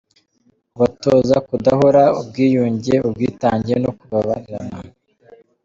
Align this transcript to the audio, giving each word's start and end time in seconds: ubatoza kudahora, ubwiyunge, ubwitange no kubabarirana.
ubatoza 0.75 1.35
kudahora, 1.47 2.03
ubwiyunge, 2.19 2.93
ubwitange 3.07 3.73
no 3.83 3.91
kubabarirana. 3.97 4.77